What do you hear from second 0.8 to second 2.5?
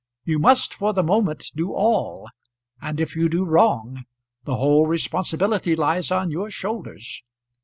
the moment do all,